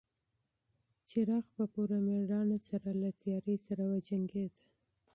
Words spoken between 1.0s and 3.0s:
څراغ په پوره مېړانه سره